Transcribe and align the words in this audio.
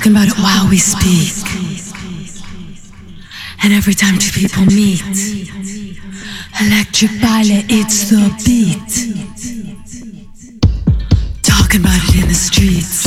Talking 0.00 0.12
about 0.12 0.28
it 0.28 0.38
while 0.38 0.66
we 0.70 0.78
speak. 0.78 1.44
And 3.62 3.74
every 3.74 3.92
time 3.92 4.18
two 4.18 4.32
people 4.32 4.64
meet, 4.64 5.02
electric 6.58 7.10
baile, 7.20 7.62
it's 7.68 8.08
the 8.08 8.32
beat. 8.46 8.92
Talking 11.42 11.82
about 11.82 12.00
it 12.08 12.22
in 12.22 12.28
the 12.28 12.34
streets. 12.34 12.99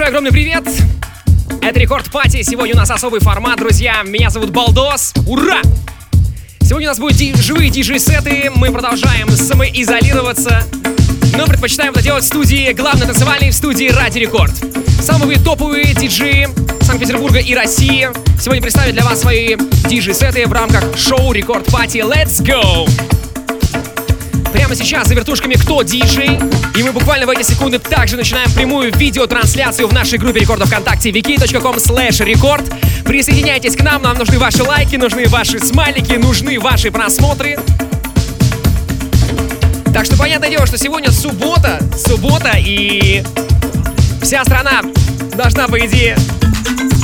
Большой 0.00 0.08
огромный 0.08 0.32
привет! 0.32 0.64
Это 1.60 1.78
Record 1.78 2.10
Party. 2.10 2.40
Сегодня 2.40 2.74
у 2.74 2.78
нас 2.78 2.90
особый 2.90 3.20
формат, 3.20 3.58
друзья. 3.58 4.02
Меня 4.02 4.30
зовут 4.30 4.48
Балдос. 4.48 5.12
Ура! 5.26 5.60
Сегодня 6.62 6.88
у 6.88 6.92
нас 6.92 6.98
будут 6.98 7.18
ди- 7.18 7.34
живые 7.34 7.68
диджей-сеты. 7.68 8.50
Мы 8.54 8.72
продолжаем 8.72 9.28
самоизолироваться, 9.30 10.62
но 11.36 11.44
предпочитаем 11.44 11.92
это 11.92 12.02
делать 12.02 12.24
в 12.24 12.26
студии, 12.26 12.72
главной 12.72 13.08
танцевальной 13.08 13.50
в 13.50 13.54
студии 13.54 13.90
Радио 13.90 14.20
Рекорд. 14.20 14.54
Самые 15.02 15.38
топовые 15.38 15.92
диджеи 15.92 16.48
Санкт-Петербурга 16.80 17.40
и 17.40 17.54
России 17.54 18.08
сегодня 18.40 18.62
представят 18.62 18.94
для 18.94 19.04
вас 19.04 19.20
свои 19.20 19.54
диджей-сеты 19.86 20.46
в 20.46 20.52
рамках 20.54 20.96
шоу 20.96 21.30
Record 21.32 21.66
Party. 21.66 21.98
Let's 21.98 22.40
go! 22.42 22.88
Прямо 24.52 24.74
сейчас 24.74 25.08
за 25.08 25.14
вертушками 25.14 25.54
«Кто 25.54 25.82
диджей?» 25.82 26.38
И 26.76 26.82
мы 26.82 26.92
буквально 26.92 27.26
в 27.26 27.30
эти 27.30 27.42
секунды 27.42 27.78
также 27.78 28.16
начинаем 28.16 28.50
прямую 28.52 28.92
видеотрансляцию 28.94 29.88
в 29.88 29.92
нашей 29.92 30.18
группе 30.18 30.40
Рекорд 30.40 30.68
ВКонтакте 30.68 31.10
vk.com 31.10 31.76
slash 31.76 32.24
record. 32.24 32.64
Присоединяйтесь 33.04 33.76
к 33.76 33.82
нам, 33.82 34.02
нам 34.02 34.16
нужны 34.16 34.38
ваши 34.38 34.62
лайки, 34.62 34.96
нужны 34.96 35.28
ваши 35.28 35.58
смайлики, 35.58 36.12
нужны 36.12 36.58
ваши 36.58 36.90
просмотры. 36.90 37.58
Так 39.92 40.04
что 40.04 40.16
понятное 40.16 40.50
дело, 40.50 40.66
что 40.66 40.78
сегодня 40.78 41.10
суббота, 41.10 41.80
суббота 41.96 42.52
и 42.56 43.22
вся 44.22 44.44
страна 44.44 44.82
должна, 45.36 45.66
по 45.68 45.78
идее, 45.84 46.16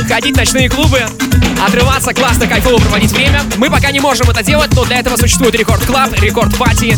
ходить 0.09 0.35
в 0.35 0.39
ночные 0.39 0.69
клубы, 0.69 1.01
отрываться, 1.65 2.13
классно, 2.13 2.47
кайфово 2.47 2.79
проводить 2.79 3.13
время. 3.13 3.43
Мы 3.57 3.71
пока 3.71 3.91
не 3.91 4.01
можем 4.01 4.29
это 4.31 4.43
делать, 4.43 4.73
но 4.75 4.85
для 4.85 4.99
этого 4.99 5.17
существует 5.17 5.55
Record 5.55 5.85
Club, 5.85 6.13
Record 6.21 6.57
Party. 6.57 6.97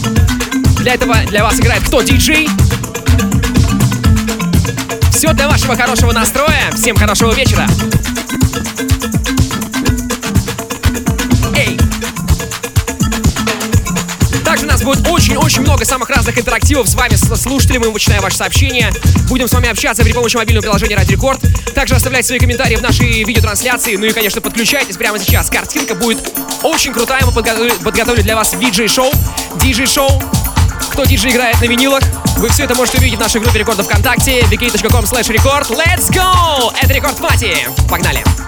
Для 0.80 0.94
этого 0.94 1.16
для 1.26 1.44
вас 1.44 1.58
играет 1.60 1.82
кто 1.82 2.02
диджей. 2.02 2.48
Все 5.12 5.32
для 5.32 5.48
вашего 5.48 5.76
хорошего 5.76 6.12
настроя. 6.12 6.70
Всем 6.74 6.96
хорошего 6.96 7.32
вечера. 7.34 7.66
Эй! 11.56 11.78
Также 14.44 14.64
у 14.64 14.68
нас 14.68 14.82
будет 14.82 15.02
очень-очень 15.28 15.60
много 15.60 15.84
самых 15.84 16.08
разных 16.08 16.38
интерактивов 16.38 16.88
с 16.88 16.94
вами, 16.94 17.14
со 17.14 17.36
слушателями. 17.36 17.84
Мы 17.84 17.90
вычитаем 17.90 18.22
ваши 18.22 18.36
сообщения. 18.36 18.90
Будем 19.28 19.46
с 19.46 19.52
вами 19.52 19.68
общаться 19.68 20.02
при 20.02 20.12
помощи 20.12 20.36
мобильного 20.36 20.62
приложения 20.62 20.96
Ради 20.96 21.12
Рекорд. 21.12 21.40
Также 21.74 21.94
оставляйте 21.94 22.28
свои 22.28 22.38
комментарии 22.38 22.76
в 22.76 22.82
нашей 22.82 23.24
видеотрансляции. 23.24 23.96
Ну 23.96 24.06
и, 24.06 24.12
конечно, 24.12 24.40
подключайтесь 24.40 24.96
прямо 24.96 25.18
сейчас. 25.18 25.50
Картинка 25.50 25.94
будет 25.94 26.18
очень 26.62 26.94
крутая. 26.94 27.24
Мы 27.26 27.32
подготовили, 27.32 27.72
подготовили 27.72 28.22
для 28.22 28.36
вас 28.36 28.54
диджей-шоу. 28.54 29.12
Диджей-шоу. 29.56 30.08
Кто 30.92 31.04
диджей 31.04 31.32
играет 31.32 31.60
на 31.60 31.66
винилах. 31.66 32.02
Вы 32.38 32.48
все 32.48 32.64
это 32.64 32.74
можете 32.74 32.98
увидеть 32.98 33.18
в 33.18 33.20
нашей 33.20 33.40
группе 33.40 33.58
рекордов 33.58 33.86
ВКонтакте 33.86 34.40
wiki.com 34.42 35.04
slash 35.04 35.30
рекорд. 35.30 35.68
Let's 35.70 36.10
go! 36.10 36.72
Это 36.80 36.92
Рекорд 36.92 37.16
Пати. 37.18 37.54
Погнали! 37.88 38.22
Take 38.22 38.47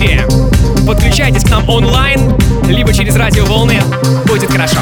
мире. 0.00 0.26
Подключайтесь 0.86 1.44
к 1.44 1.50
нам 1.50 1.68
онлайн, 1.68 2.34
либо 2.68 2.92
через 2.92 3.16
радиоволны. 3.16 3.80
Будет 4.26 4.50
хорошо. 4.50 4.78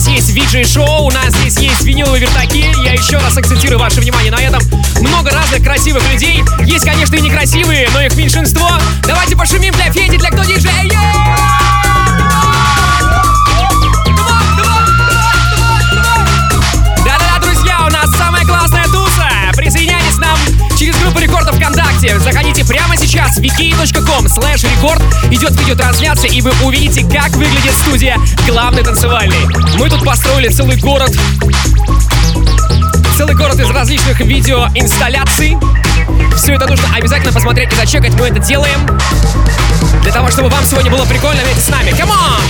Здесь 0.00 0.14
есть 0.14 0.30
виджей-шоу, 0.30 1.06
у 1.06 1.10
нас 1.10 1.34
здесь 1.34 1.58
есть 1.58 1.82
виниловые 1.82 2.22
вертаки. 2.22 2.72
Я 2.84 2.92
еще 2.92 3.16
раз 3.18 3.36
акцентирую 3.36 3.78
ваше 3.78 4.00
внимание 4.00 4.30
на 4.30 4.40
этом. 4.40 4.62
Много 5.00 5.30
разных 5.30 5.62
красивых 5.62 6.02
людей. 6.12 6.44
Есть, 6.60 6.84
конечно, 6.84 7.16
и 7.16 7.20
некрасивые, 7.20 7.88
но 7.92 8.02
их 8.02 8.14
меньшинство. 8.14 8.70
Давайте 9.02 9.36
пошумим 9.36 9.74
для 9.74 9.90
Феди, 9.90 10.16
для 10.16 10.30
кто 10.30 10.44
диджей. 10.44 10.92
Туса. 18.92 19.28
Присоединяйтесь 19.54 20.16
к 20.16 20.20
нам 20.20 20.38
через 20.78 20.96
группу 20.96 21.18
рекордов 21.18 21.47
ВКонтакте. 22.08 22.18
Заходите 22.18 22.64
прямо 22.64 22.96
сейчас 22.96 23.36
в 23.36 23.40
vk.com 23.40 24.26
slash 24.26 24.66
рекорд. 24.70 25.02
Идет 25.30 25.58
видеотрансляция, 25.58 26.30
и 26.30 26.40
вы 26.40 26.52
увидите, 26.64 27.02
как 27.02 27.30
выглядит 27.36 27.72
студия 27.82 28.16
главный 28.46 28.82
танцевальный. 28.82 29.46
Мы 29.78 29.90
тут 29.90 30.04
построили 30.04 30.48
целый 30.48 30.78
город. 30.78 31.10
Целый 33.16 33.34
город 33.34 33.58
из 33.60 33.70
различных 33.70 34.20
видеоинсталляций. 34.20 35.56
Все 36.36 36.54
это 36.54 36.66
нужно 36.66 36.88
обязательно 36.94 37.32
посмотреть 37.32 37.72
и 37.72 37.76
зачекать. 37.76 38.14
Мы 38.14 38.28
это 38.28 38.38
делаем 38.38 38.86
для 40.02 40.12
того, 40.12 40.30
чтобы 40.30 40.48
вам 40.48 40.64
сегодня 40.64 40.90
было 40.90 41.04
прикольно 41.04 41.42
вместе 41.42 41.62
с 41.62 41.68
нами. 41.68 41.90
Come 41.90 42.10
on! 42.10 42.42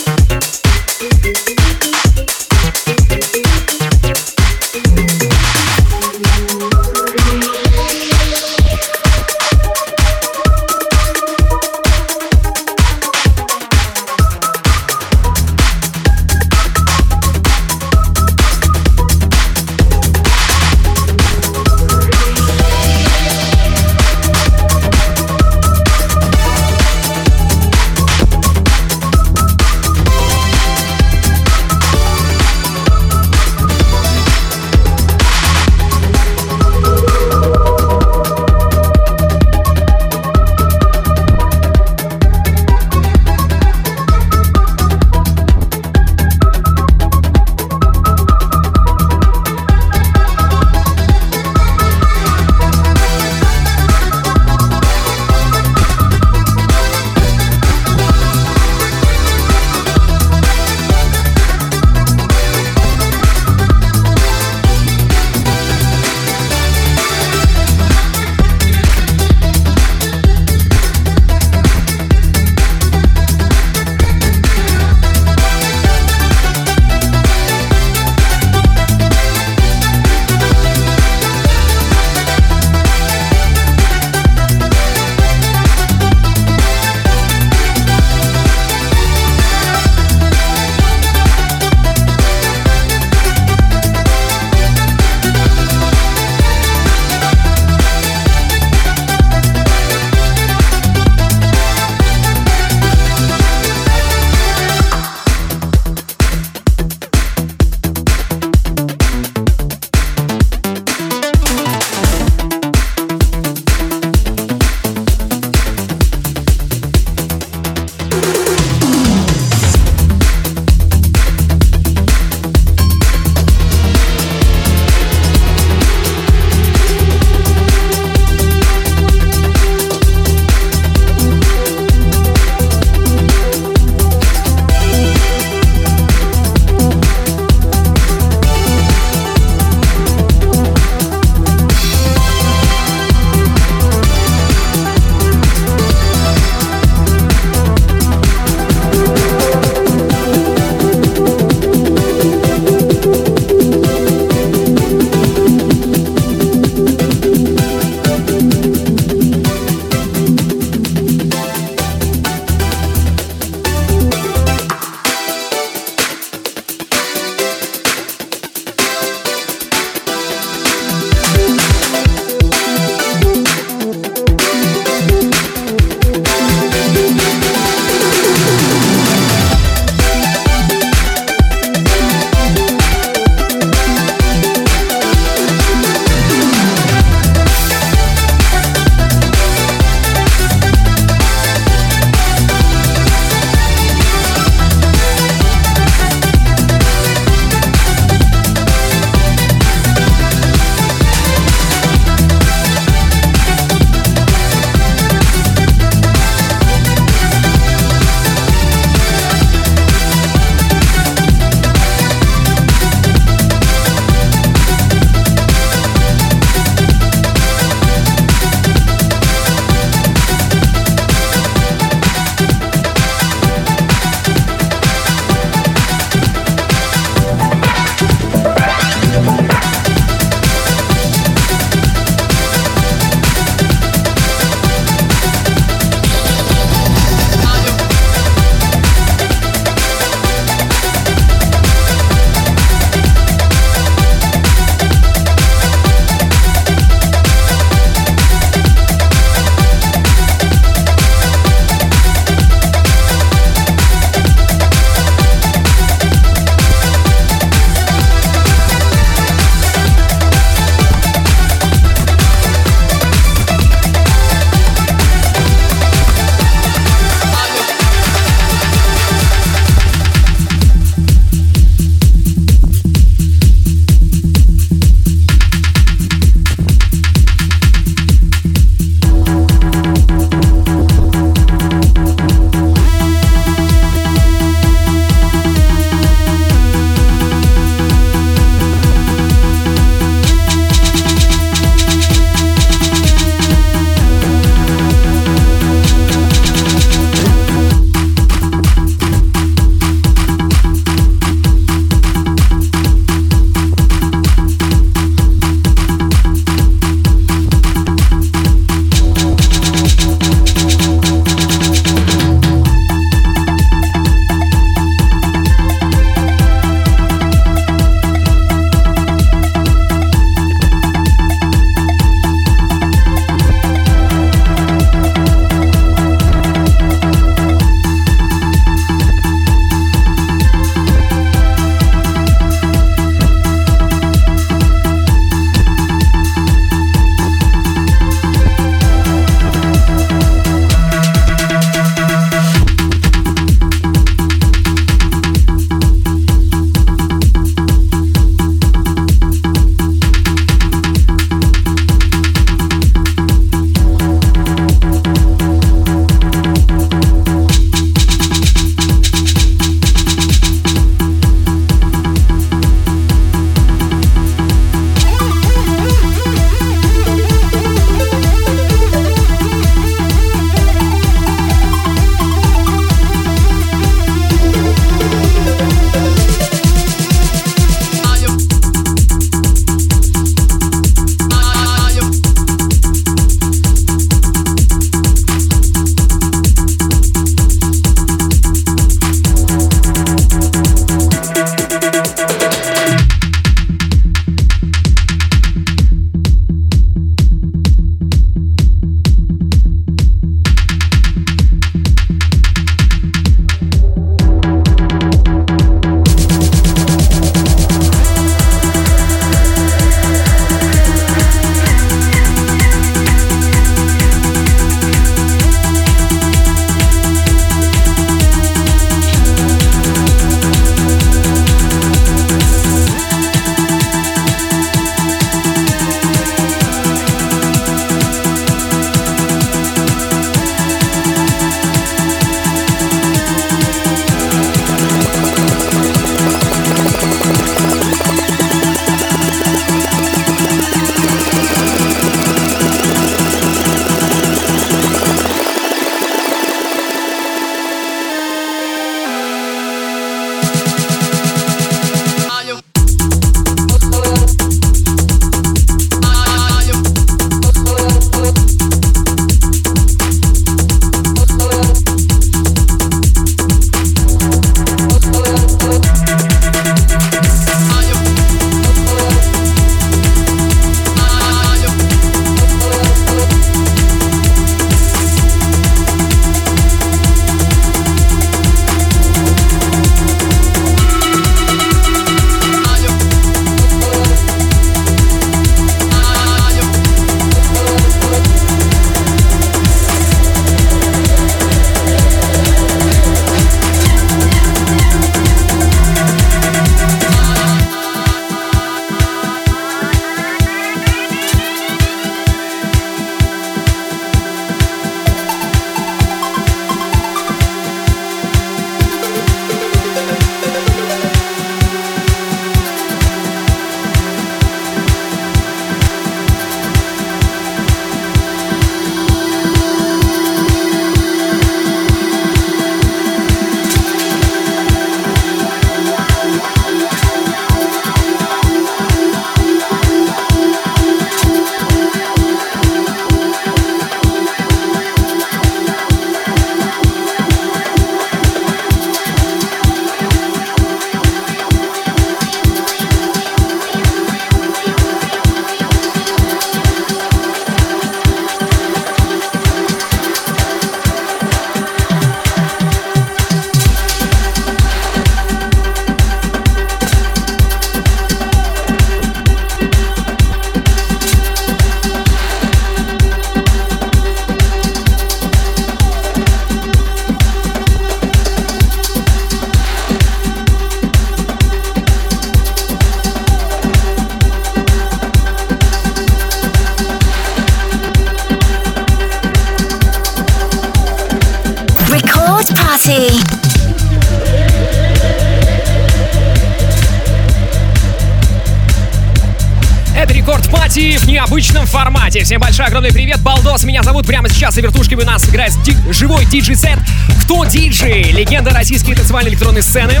Всем 592.32 592.40
большой 592.40 592.64
огромный 592.64 592.90
привет, 592.90 593.20
Балдос, 593.20 593.62
меня 593.64 593.82
зовут. 593.82 594.06
Прямо 594.06 594.26
сейчас 594.26 594.54
за 594.54 594.62
вертушками 594.62 595.02
у 595.02 595.04
нас 595.04 595.22
играет 595.28 595.52
ди- 595.64 595.76
живой 595.92 596.24
диджей-сет. 596.24 596.78
Кто 597.20 597.44
диджей? 597.44 598.04
Легенда 598.04 598.52
российской 598.52 598.94
танцевальной 598.94 599.32
электронной 599.32 599.62
сцены. 599.62 600.00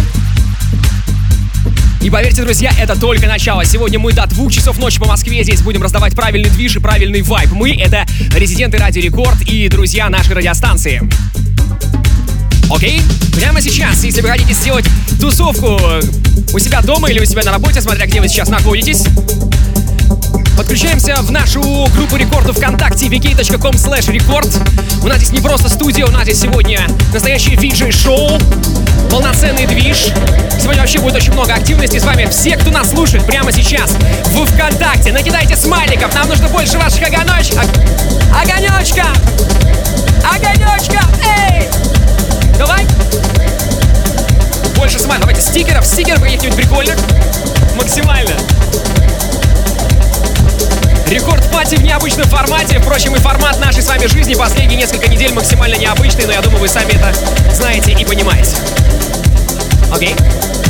И 2.00 2.08
поверьте, 2.08 2.40
друзья, 2.40 2.72
это 2.78 2.98
только 2.98 3.26
начало. 3.26 3.66
Сегодня 3.66 3.98
мы 3.98 4.14
до 4.14 4.26
двух 4.28 4.50
часов 4.50 4.78
ночи 4.78 4.98
по 4.98 5.04
Москве 5.04 5.44
здесь 5.44 5.60
будем 5.60 5.82
раздавать 5.82 6.14
правильный 6.14 6.48
движ 6.48 6.76
и 6.76 6.78
правильный 6.78 7.20
вайб. 7.20 7.50
Мы— 7.52 7.76
это 7.78 8.06
резиденты 8.34 8.78
Радио 8.78 9.02
Рекорд 9.02 9.42
и 9.42 9.68
друзья 9.68 10.08
нашей 10.08 10.34
радиостанции. 10.34 11.02
Окей? 12.74 13.02
Прямо 13.34 13.60
сейчас, 13.60 14.04
если 14.04 14.22
вы 14.22 14.28
хотите 14.28 14.54
сделать 14.54 14.86
тусовку 15.20 15.78
у 16.54 16.58
себя 16.58 16.80
дома 16.80 17.10
или 17.10 17.20
у 17.20 17.26
себя 17.26 17.42
на 17.42 17.52
работе, 17.52 17.82
смотря 17.82 18.06
где 18.06 18.22
вы 18.22 18.28
сейчас 18.28 18.48
находитесь, 18.48 19.04
Подключаемся 20.72 21.16
в 21.16 21.30
нашу 21.30 21.60
группу 21.94 22.16
рекордов 22.16 22.56
ВКонтакте 22.56 23.04
vk.com 23.08 23.74
slash 23.74 24.10
рекорд. 24.10 24.48
У 25.02 25.06
нас 25.06 25.18
здесь 25.18 25.30
не 25.30 25.40
просто 25.40 25.68
студия, 25.68 26.06
у 26.06 26.10
нас 26.10 26.22
здесь 26.22 26.40
сегодня 26.40 26.80
настоящее 27.12 27.56
виджей-шоу, 27.56 28.38
полноценный 29.10 29.66
движ. 29.66 30.06
Сегодня 30.58 30.80
вообще 30.80 30.98
будет 30.98 31.16
очень 31.16 31.34
много 31.34 31.52
активности 31.52 31.98
с 31.98 32.04
вами. 32.04 32.24
Все, 32.24 32.56
кто 32.56 32.70
нас 32.70 32.88
слушает 32.88 33.26
прямо 33.26 33.52
сейчас 33.52 33.90
в 34.28 34.46
ВКонтакте, 34.46 35.12
накидайте 35.12 35.56
смайликов, 35.56 36.14
нам 36.14 36.26
нужно 36.26 36.48
больше 36.48 36.78
ваших 36.78 37.02
огонечков. 37.02 37.66
Огонечка! 38.34 39.08
Огонечка! 40.24 41.04
Эй! 41.50 41.68
Давай! 42.56 42.86
Больше 44.78 44.98
смайликов. 44.98 45.20
Давайте 45.20 45.42
стикеров, 45.42 45.84
стикеров 45.84 46.22
каких-нибудь 46.22 46.56
прикольных. 46.56 46.96
Максимально. 47.76 48.32
Рекорд 51.08 51.50
пати 51.50 51.76
в 51.76 51.82
необычном 51.82 52.28
формате. 52.28 52.78
Впрочем, 52.78 53.14
и 53.14 53.18
формат 53.18 53.58
нашей 53.60 53.82
с 53.82 53.88
вами 53.88 54.06
жизни 54.06 54.34
последние 54.34 54.78
несколько 54.78 55.08
недель 55.08 55.32
максимально 55.32 55.76
необычный, 55.76 56.26
но 56.26 56.32
я 56.32 56.40
думаю, 56.40 56.60
вы 56.60 56.68
сами 56.68 56.92
это 56.92 57.12
знаете 57.52 57.92
и 57.92 58.04
понимаете. 58.04 58.56
Окей? 59.92 60.14
Весь 60.14 60.61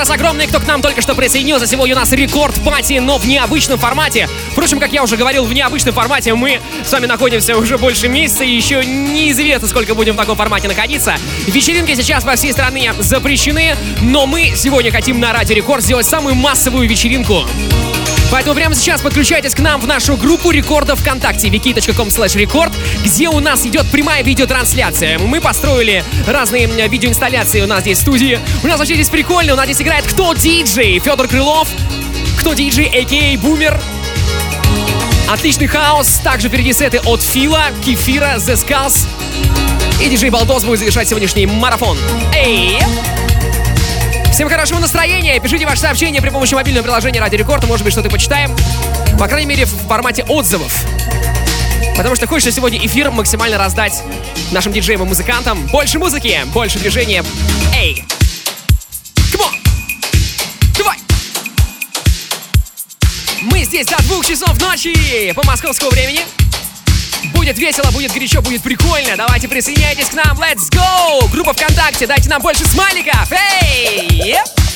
раз 0.00 0.08
огромный, 0.08 0.46
кто 0.46 0.60
к 0.60 0.66
нам 0.66 0.80
только 0.80 1.02
что 1.02 1.14
присоединился. 1.14 1.66
Сегодня 1.66 1.94
у 1.94 1.98
нас 1.98 2.10
рекорд 2.12 2.54
пати, 2.64 2.94
но 3.00 3.18
в 3.18 3.28
необычном 3.28 3.78
формате. 3.78 4.30
Впрочем, 4.52 4.80
как 4.80 4.94
я 4.94 5.02
уже 5.02 5.18
говорил, 5.18 5.44
в 5.44 5.52
необычном 5.52 5.92
формате 5.92 6.34
мы 6.34 6.62
с 6.82 6.90
вами 6.90 7.04
находимся 7.04 7.54
уже 7.54 7.76
больше 7.76 8.08
месяца, 8.08 8.42
и 8.42 8.50
еще 8.50 8.82
неизвестно, 8.82 9.68
сколько 9.68 9.94
будем 9.94 10.14
в 10.14 10.16
таком 10.16 10.38
формате 10.38 10.68
находиться. 10.68 11.16
Вечеринки 11.46 11.94
сейчас 11.94 12.24
во 12.24 12.34
всей 12.34 12.52
стране 12.52 12.94
запрещены, 12.98 13.76
но 14.00 14.24
мы 14.24 14.52
сегодня 14.56 14.90
хотим 14.90 15.20
на 15.20 15.34
Радио 15.34 15.54
Рекорд 15.54 15.84
сделать 15.84 16.06
самую 16.06 16.34
массовую 16.34 16.88
вечеринку. 16.88 17.44
Поэтому 18.30 18.54
прямо 18.54 18.74
сейчас 18.74 19.00
подключайтесь 19.00 19.54
к 19.54 19.58
нам 19.58 19.80
в 19.80 19.86
нашу 19.86 20.16
группу 20.16 20.50
рекордов 20.50 21.00
ВКонтакте 21.00 21.48
wiki.com 21.48 22.08
slash 22.08 22.36
record, 22.36 22.72
где 23.04 23.28
у 23.28 23.40
нас 23.40 23.66
идет 23.66 23.86
прямая 23.90 24.22
видеотрансляция. 24.22 25.18
Мы 25.18 25.40
построили 25.40 26.04
разные 26.26 26.66
видеоинсталляции 26.66 27.60
у 27.60 27.66
нас 27.66 27.80
здесь 27.80 27.98
в 27.98 28.02
студии. 28.02 28.38
У 28.62 28.66
нас 28.66 28.78
вообще 28.78 28.94
здесь 28.94 29.08
прикольно, 29.08 29.54
у 29.54 29.56
нас 29.56 29.66
здесь 29.66 29.82
играет 29.82 30.06
кто 30.06 30.32
диджей, 30.34 30.98
Федор 31.00 31.26
Крылов, 31.28 31.68
кто 32.38 32.54
диджей, 32.54 32.86
а.к.а. 32.86 33.38
Бумер, 33.38 33.80
Отличный 35.30 35.68
хаос, 35.68 36.20
также 36.24 36.48
впереди 36.48 36.72
сеты 36.72 36.98
от 37.04 37.22
Фила, 37.22 37.66
Кефира, 37.84 38.34
The 38.38 38.54
Skulls. 38.54 39.06
И 40.02 40.08
диджей 40.08 40.30
Балдос 40.30 40.64
будет 40.64 40.80
завершать 40.80 41.08
сегодняшний 41.08 41.46
марафон. 41.46 41.96
Эй! 42.34 42.80
Всем 44.40 44.48
хорошего 44.48 44.78
настроения. 44.78 45.38
Пишите 45.38 45.66
ваши 45.66 45.82
сообщения 45.82 46.22
при 46.22 46.30
помощи 46.30 46.54
мобильного 46.54 46.82
приложения 46.82 47.20
Ради 47.20 47.36
Рекорд. 47.36 47.66
Может 47.66 47.84
быть, 47.84 47.92
что-то 47.92 48.08
почитаем. 48.08 48.56
По 49.18 49.28
крайней 49.28 49.46
мере, 49.46 49.66
в 49.66 49.86
формате 49.86 50.24
отзывов. 50.26 50.82
Потому 51.94 52.16
что 52.16 52.26
хочется 52.26 52.50
сегодня 52.50 52.78
эфир 52.78 53.10
максимально 53.10 53.58
раздать 53.58 54.02
нашим 54.50 54.72
диджеям 54.72 55.02
и 55.02 55.04
музыкантам. 55.04 55.66
Больше 55.66 55.98
музыки, 55.98 56.40
больше 56.54 56.78
движения. 56.78 57.22
Эй! 57.76 58.02
Мы 63.42 63.64
здесь 63.64 63.86
до 63.88 64.02
двух 64.04 64.24
часов 64.24 64.58
ночи 64.58 65.34
по 65.34 65.44
московскому 65.46 65.90
времени. 65.90 66.20
Будет 67.34 67.58
весело, 67.58 67.90
будет 67.90 68.12
горячо, 68.12 68.42
будет 68.42 68.62
прикольно. 68.62 69.16
Давайте 69.16 69.48
присоединяйтесь 69.48 70.08
к 70.08 70.14
нам. 70.14 70.38
Let's 70.38 70.70
go! 70.70 71.30
Группа 71.30 71.52
ВКонтакте, 71.52 72.06
дайте 72.06 72.28
нам 72.28 72.42
больше 72.42 72.64
смайликов. 72.64 73.30
Эй! 73.32 74.36
Party. 74.40 74.69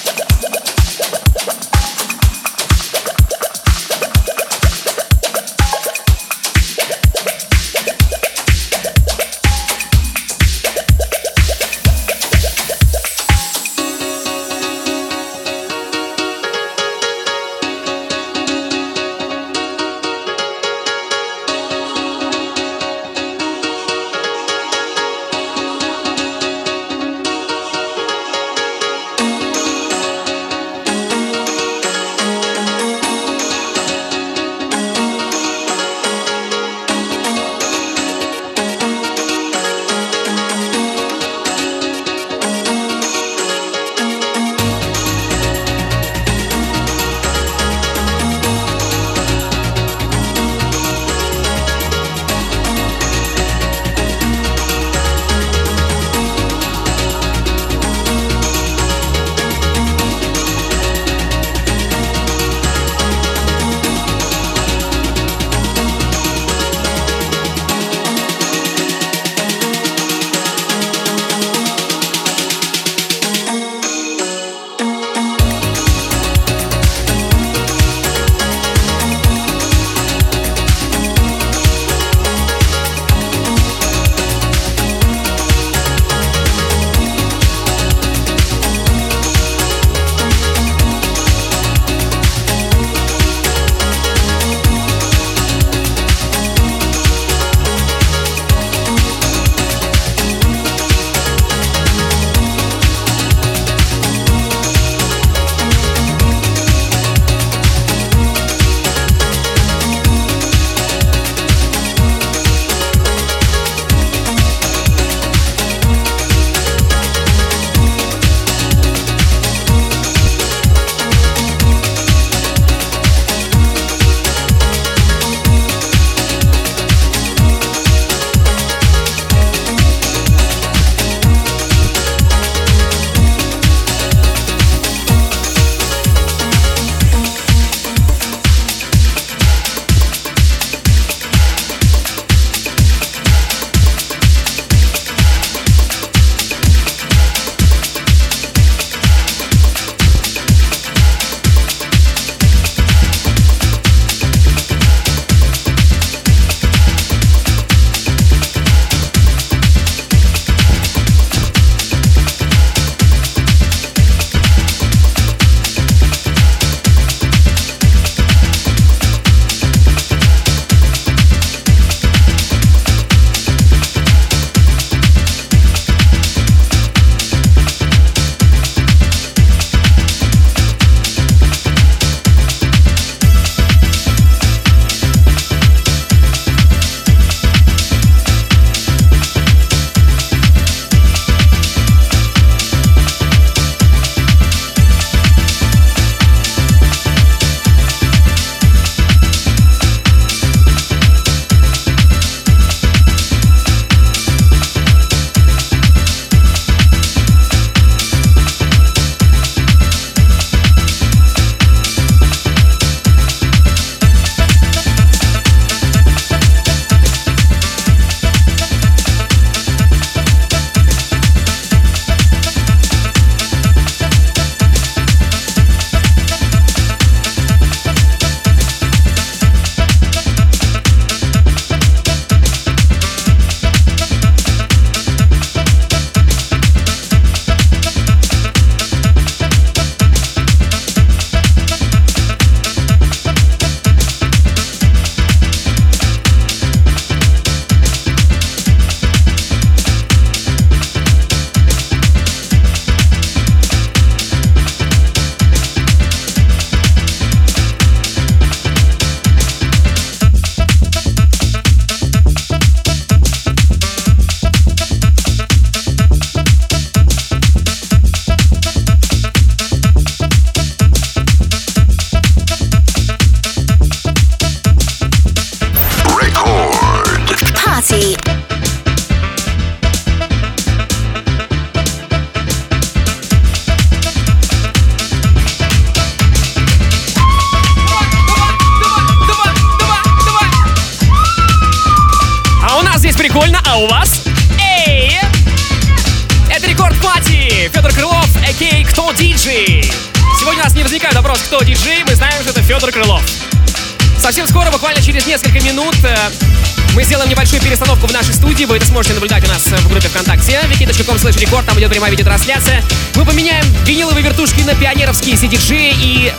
Сможете 308.95 309.15
наблюдать 309.15 309.45
у 309.45 309.49
нас 309.49 309.67
в 309.67 309.89
группе 309.89 310.07
ВКонтакте. 310.07 310.61
wiki.com 310.71 311.17
slash 311.17 311.37
record, 311.43 311.65
там 311.65 311.77
идет 311.81 311.91
прямая 311.91 312.13
видеотрансляция. 312.13 312.81
Мы 313.17 313.25
поменяем 313.25 313.65
виниловые 313.85 314.23
вертушки 314.23 314.61
на 314.61 314.77
пионеровские 314.77 315.35
CDG 315.35 315.97
и 315.99 316.33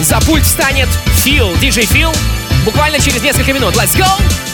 за 0.00 0.18
пульт 0.20 0.46
встанет 0.46 0.88
Фил, 1.22 1.54
диджей 1.58 1.84
Фил. 1.84 2.10
Буквально 2.64 2.98
через 2.98 3.22
несколько 3.22 3.52
минут. 3.52 3.74
Let's 3.74 3.94
go! 3.94 4.47